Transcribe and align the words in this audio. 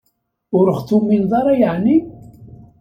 Ur 0.57 0.67
ɣ-tumineḍ 0.77 1.31
ara 1.39 1.59
yeɛni? 1.59 1.97